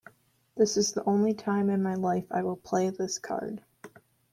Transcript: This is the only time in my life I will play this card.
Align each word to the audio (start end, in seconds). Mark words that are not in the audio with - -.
This 0.57 0.77
is 0.77 0.93
the 0.93 1.03
only 1.03 1.35
time 1.35 1.69
in 1.69 1.83
my 1.83 1.93
life 1.93 2.25
I 2.31 2.41
will 2.41 2.55
play 2.55 2.89
this 2.89 3.19
card. 3.19 3.63